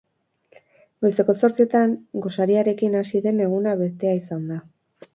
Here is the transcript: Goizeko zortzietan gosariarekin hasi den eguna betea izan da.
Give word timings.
Goizeko 1.07 1.35
zortzietan 1.43 1.95
gosariarekin 2.25 2.99
hasi 3.05 3.25
den 3.29 3.47
eguna 3.49 3.79
betea 3.87 4.21
izan 4.25 4.53
da. 4.53 4.63